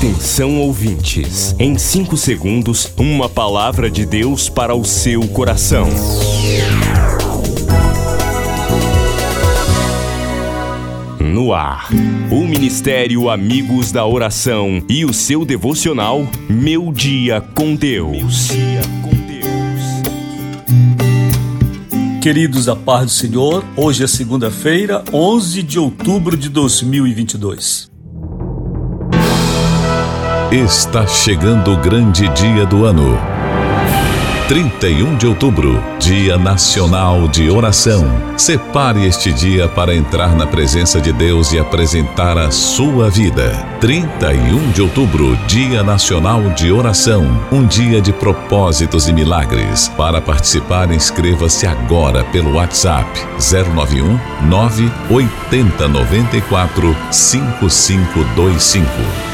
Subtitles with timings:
[0.00, 5.86] Atenção ouvintes, em 5 segundos, uma palavra de Deus para o seu coração.
[11.20, 11.90] No ar,
[12.30, 18.48] o Ministério Amigos da Oração e o seu devocional Meu Dia com Deus.
[22.22, 27.89] Queridos, a paz do Senhor, hoje é segunda-feira, 11 de outubro de 2022.
[30.52, 33.16] Está chegando o grande dia do ano.
[34.48, 38.04] 31 de outubro, Dia Nacional de Oração.
[38.36, 43.64] Separe este dia para entrar na presença de Deus e apresentar a sua vida.
[43.80, 47.24] 31 de outubro, Dia Nacional de Oração.
[47.52, 49.86] Um dia de propósitos e milagres.
[49.96, 53.08] Para participar, inscreva-se agora pelo WhatsApp
[53.38, 59.29] 091 980 94 5525.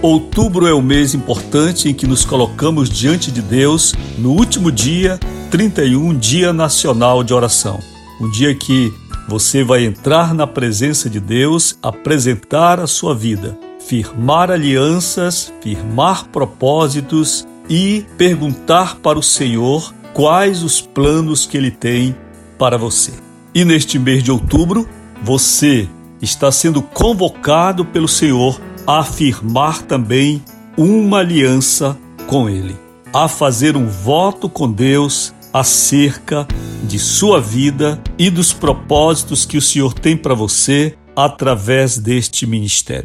[0.00, 5.18] Outubro é o mês importante em que nos colocamos diante de Deus no último dia,
[5.50, 7.80] 31, Dia Nacional de Oração.
[8.20, 8.94] Um dia que
[9.28, 17.44] você vai entrar na presença de Deus, apresentar a sua vida, firmar alianças, firmar propósitos
[17.68, 22.14] e perguntar para o Senhor quais os planos que Ele tem
[22.56, 23.14] para você.
[23.52, 24.88] E neste mês de outubro,
[25.24, 25.88] você
[26.22, 30.42] está sendo convocado pelo Senhor a afirmar também
[30.74, 31.94] uma aliança
[32.26, 32.74] com Ele,
[33.12, 36.48] a fazer um voto com Deus acerca
[36.84, 43.04] de sua vida e dos propósitos que o Senhor tem para você através deste ministério.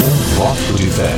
[0.00, 1.14] Um voto de fé.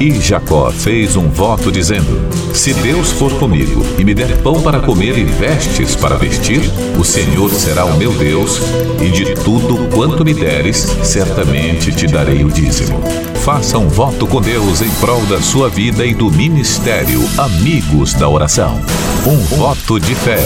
[0.00, 4.78] E Jacó fez um voto dizendo: Se Deus for comigo e me der pão para
[4.78, 6.60] comer e vestes para vestir,
[6.96, 8.60] o Senhor será o meu Deus,
[9.00, 13.00] e de tudo quanto me deres, certamente te darei o dízimo.
[13.48, 18.28] Faça um voto com Deus em prol da sua vida e do ministério Amigos da
[18.28, 18.78] Oração.
[19.26, 20.36] Um voto de fé.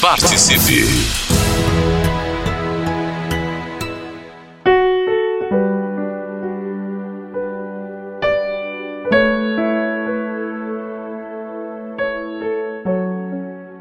[0.00, 0.86] Participe!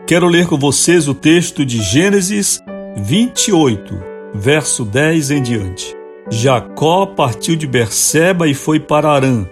[0.06, 2.60] Quero ler com vocês o texto de Gênesis
[2.98, 3.98] 28,
[4.34, 6.05] verso 10 em diante.
[6.30, 9.46] Jacó partiu de Berseba e foi para Arã.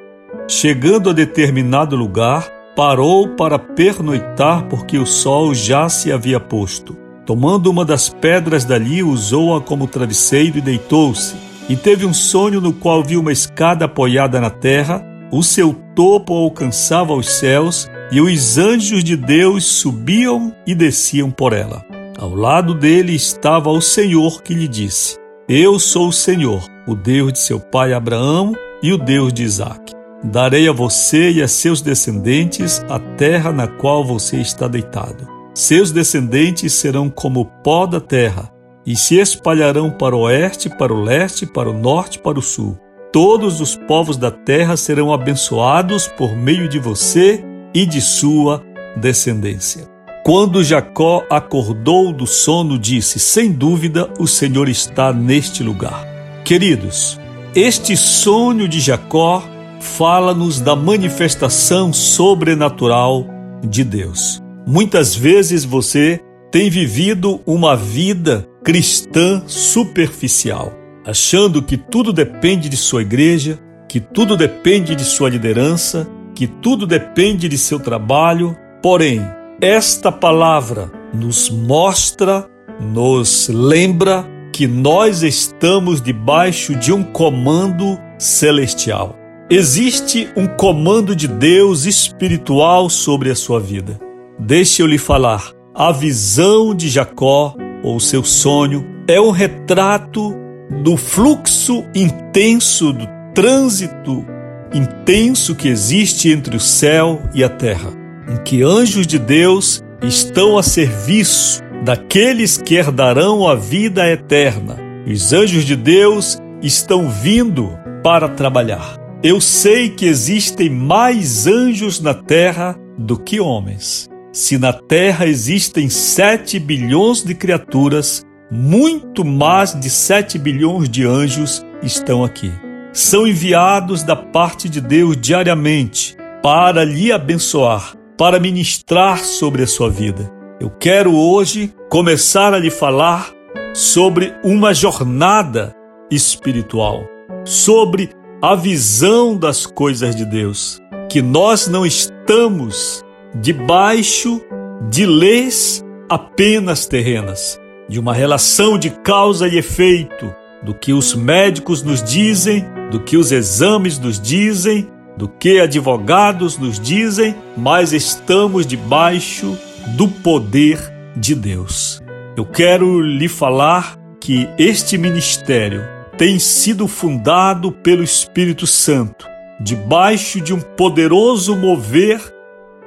[0.47, 6.97] Chegando a determinado lugar, parou para pernoitar porque o sol já se havia posto.
[7.25, 11.35] Tomando uma das pedras dali, usou-a como travesseiro e deitou-se.
[11.69, 16.33] E teve um sonho no qual viu uma escada apoiada na terra, o seu topo
[16.33, 21.85] alcançava os céus e os anjos de Deus subiam e desciam por ela.
[22.17, 25.22] Ao lado dele estava o Senhor que lhe disse:
[25.56, 29.94] Eu sou o Senhor, o Deus de seu pai Abraão e o Deus de Isaque.
[30.24, 35.28] Darei a você e a seus descendentes a terra na qual você está deitado.
[35.53, 38.52] Seus descendentes serão como o pó da terra
[38.84, 42.75] e se espalharão para o oeste, para o leste, para o norte, para o sul.
[43.12, 48.59] Todos os povos da terra serão abençoados por meio de você e de sua
[48.97, 49.93] descendência.
[50.23, 56.07] Quando Jacó acordou do sono, disse: Sem dúvida, o Senhor está neste lugar.
[56.45, 57.19] Queridos,
[57.53, 59.44] este sonho de Jacó
[59.81, 63.28] fala-nos da manifestação sobrenatural
[63.67, 64.41] de Deus.
[64.66, 70.72] Muitas vezes você tem vivido uma vida cristã superficial,
[71.06, 76.88] achando que tudo depende de sua igreja, que tudo depende de sua liderança, que tudo
[76.88, 79.22] depende de seu trabalho, porém,
[79.63, 82.46] esta palavra nos mostra,
[82.81, 89.18] nos lembra que nós estamos debaixo de um comando celestial.
[89.50, 93.97] Existe um comando de Deus espiritual sobre a sua vida.
[94.38, 95.53] Deixe eu lhe falar.
[95.74, 100.36] A visão de Jacó, ou seu sonho, é um retrato
[100.83, 104.25] do fluxo intenso do trânsito
[104.74, 107.94] intenso que existe entre o céu e a terra,
[108.28, 114.78] em que anjos de Deus estão a serviço daqueles que herdarão a vida eterna.
[115.06, 118.98] Os anjos de Deus estão vindo para trabalhar.
[119.22, 124.10] Eu sei que existem mais anjos na terra do que homens.
[124.31, 131.66] Se na terra existem sete bilhões de criaturas, muito mais de sete bilhões de anjos
[131.81, 132.52] estão aqui
[132.94, 139.90] são enviados da parte de Deus diariamente para lhe abençoar, para ministrar sobre a sua
[139.90, 140.31] vida.
[140.58, 143.34] Eu quero hoje começar a lhe falar
[143.74, 145.75] sobre uma jornada
[146.10, 147.06] espiritual,
[147.44, 148.12] sobre
[148.42, 150.80] a visão das coisas de Deus,
[151.12, 153.04] que nós não estamos
[153.36, 154.42] debaixo
[154.90, 157.60] de leis apenas terrenas,
[157.90, 160.34] de uma relação de causa e efeito,
[160.64, 166.57] do que os médicos nos dizem, do que os exames nos dizem, do que advogados
[166.57, 169.57] nos dizem, mas estamos debaixo
[169.95, 170.80] do poder
[171.15, 172.01] de Deus.
[172.36, 175.83] Eu quero lhe falar que este ministério
[176.18, 179.27] tem sido fundado pelo Espírito Santo,
[179.60, 182.21] debaixo de um poderoso mover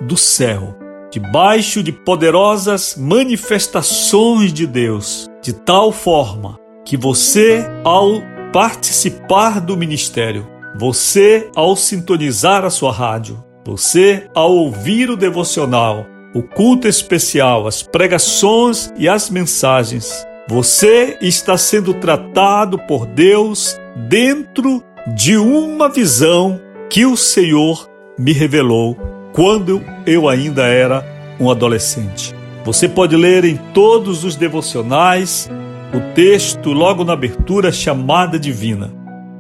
[0.01, 0.77] do céu,
[1.11, 10.47] debaixo de poderosas manifestações de Deus, de tal forma que você, ao participar do ministério,
[10.79, 17.83] você, ao sintonizar a sua rádio, você, ao ouvir o devocional, o culto especial, as
[17.83, 20.27] pregações e as mensagens.
[20.49, 24.83] Você está sendo tratado por Deus dentro
[25.15, 27.89] de uma visão que o Senhor
[28.19, 28.97] me revelou
[29.33, 31.05] quando eu ainda era
[31.41, 32.35] um adolescente.
[32.65, 35.51] Você pode ler em todos os devocionais
[35.95, 38.93] o texto logo na abertura chamada divina,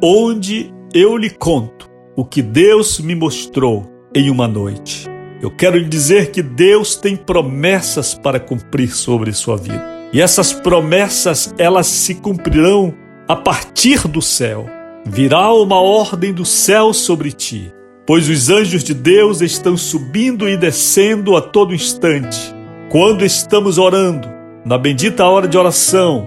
[0.03, 3.85] onde eu lhe conto o que Deus me mostrou
[4.15, 5.07] em uma noite.
[5.43, 9.85] Eu quero lhe dizer que Deus tem promessas para cumprir sobre sua vida.
[10.11, 12.95] E essas promessas, elas se cumprirão
[13.29, 14.65] a partir do céu.
[15.05, 17.71] Virá uma ordem do céu sobre ti,
[18.07, 22.55] pois os anjos de Deus estão subindo e descendo a todo instante.
[22.89, 24.29] Quando estamos orando,
[24.65, 26.27] na bendita hora de oração,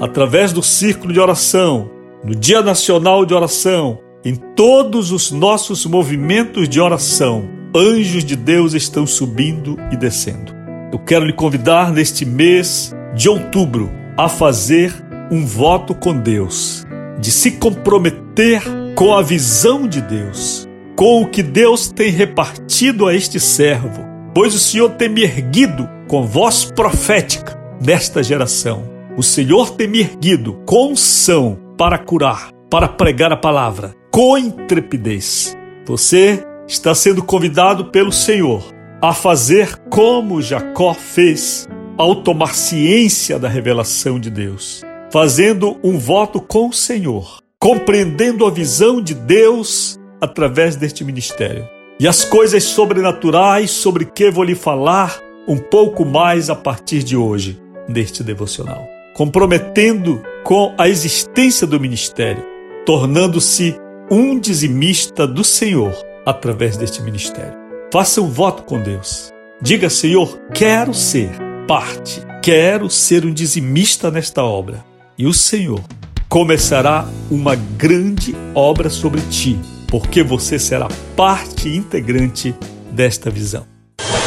[0.00, 6.68] através do círculo de oração, no Dia Nacional de Oração, em todos os nossos movimentos
[6.68, 10.54] de oração, anjos de Deus estão subindo e descendo.
[10.92, 14.92] Eu quero lhe convidar neste mês de outubro a fazer
[15.30, 16.86] um voto com Deus,
[17.18, 18.62] de se comprometer
[18.94, 24.54] com a visão de Deus, com o que Deus tem repartido a este servo, pois
[24.54, 28.82] o Senhor tem me erguido com voz profética nesta geração.
[29.16, 35.56] O Senhor tem me erguido com unção para curar, para pregar a palavra, com intrepidez.
[35.86, 38.62] Você está sendo convidado pelo Senhor
[39.00, 41.66] a fazer como Jacó fez
[41.96, 48.50] ao tomar ciência da revelação de Deus, fazendo um voto com o Senhor, compreendendo a
[48.50, 51.66] visão de Deus através deste ministério.
[51.98, 55.18] E as coisas sobrenaturais sobre que vou lhe falar
[55.48, 58.99] um pouco mais a partir de hoje, neste devocional.
[59.20, 62.42] Comprometendo com a existência do ministério,
[62.86, 63.76] tornando-se
[64.10, 65.92] um dizimista do Senhor
[66.24, 67.52] através deste ministério.
[67.92, 69.30] Faça um voto com Deus.
[69.60, 71.28] Diga, Senhor, quero ser
[71.68, 74.82] parte, quero ser um dizimista nesta obra.
[75.18, 75.82] E o Senhor
[76.26, 82.54] começará uma grande obra sobre ti, porque você será parte integrante
[82.90, 83.66] desta visão.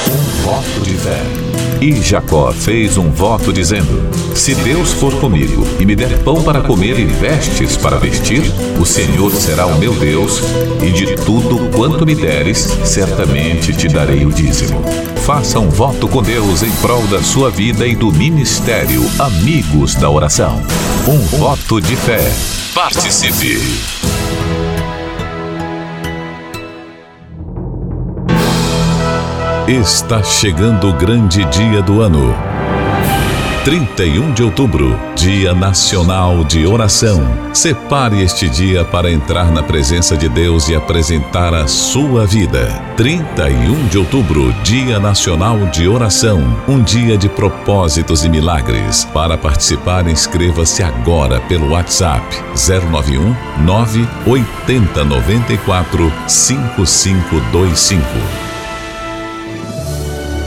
[0.08, 1.20] Um voto de fé.
[1.82, 6.62] E Jacó fez um voto dizendo: Se Deus for comigo e me der pão para
[6.62, 8.42] comer e vestes para vestir,
[8.80, 10.42] o Senhor será o meu Deus,
[10.82, 14.84] e de tudo quanto me deres, certamente te darei o dízimo.
[15.24, 20.10] Faça um voto com Deus em prol da sua vida e do ministério Amigos da
[20.10, 20.62] Oração.
[21.08, 22.30] Um voto de fé.
[22.74, 23.62] Participe!
[29.68, 32.53] Está chegando o grande dia do ano.
[33.64, 37.22] 31 de outubro, Dia Nacional de Oração.
[37.54, 42.68] Separe este dia para entrar na presença de Deus e apresentar a sua vida.
[42.98, 46.44] 31 de outubro, Dia Nacional de Oração.
[46.68, 49.06] Um dia de propósitos e milagres.
[49.14, 58.53] Para participar, inscreva-se agora pelo WhatsApp 091 980 94 5525